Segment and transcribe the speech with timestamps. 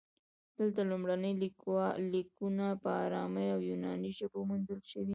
[0.57, 1.31] دلته لومړني
[2.13, 5.09] لیکونه په ارامي او یوناني ژبو موندل شوي